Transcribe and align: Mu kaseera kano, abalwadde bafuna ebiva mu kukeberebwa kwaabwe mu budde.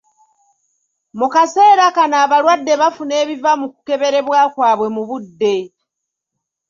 Mu 1.19 1.27
kaseera 1.33 1.85
kano, 1.95 2.15
abalwadde 2.23 2.73
bafuna 2.81 3.13
ebiva 3.23 3.51
mu 3.59 3.67
kukeberebwa 3.73 4.39
kwaabwe 4.53 4.87
mu 4.95 5.01
budde. 5.09 5.55